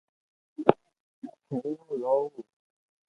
[1.47, 2.21] ھون رووُ